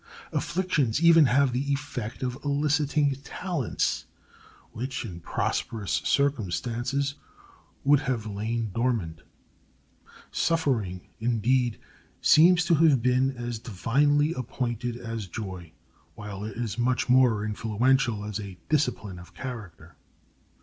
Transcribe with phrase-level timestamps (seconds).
[0.31, 4.05] Afflictions even have the effect of eliciting talents
[4.71, 7.13] which, in prosperous circumstances,
[7.83, 9.21] would have lain dormant.
[10.31, 11.77] Suffering, indeed,
[12.19, 15.71] seems to have been as divinely appointed as joy,
[16.15, 19.97] while it is much more influential as a discipline of character.